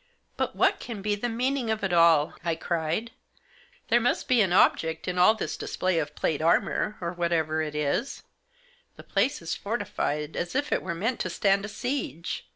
"But 0.36 0.56
what 0.56 0.80
can 0.80 1.02
be 1.02 1.14
the 1.14 1.28
meaning 1.28 1.70
of 1.70 1.84
it 1.84 1.92
all?" 1.92 2.34
I 2.44 2.56
cried." 2.56 3.12
There 3.90 4.00
must 4.00 4.26
be 4.26 4.40
an 4.40 4.52
object 4.52 5.06
in 5.06 5.18
all 5.20 5.36
this 5.36 5.56
display 5.56 6.00
of 6.00 6.16
plate 6.16 6.42
armour, 6.42 6.96
or 7.00 7.12
whatever 7.12 7.62
it 7.62 7.76
is. 7.76 8.24
The 8.96 9.04
place 9.04 9.40
is 9.40 9.54
fortified 9.54 10.34
as 10.34 10.56
if 10.56 10.72
it 10.72 10.82
were 10.82 10.96
meant 10.96 11.20
to 11.20 11.30
stand 11.30 11.64
a 11.64 11.68
siege. 11.68 12.48